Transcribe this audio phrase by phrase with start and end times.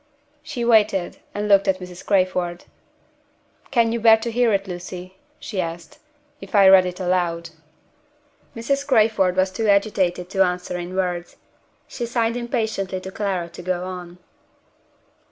[0.41, 2.03] She waited, and looked at Mrs.
[2.03, 2.65] Crayford.
[3.69, 5.99] "Can you bear to hear it, Lucy," she asked,
[6.41, 7.51] "if I read it aloud?"
[8.55, 8.87] Mrs.
[8.87, 11.35] Crayford was too agitated to answer in words.
[11.87, 14.17] She signed impatiently to Clara to go on.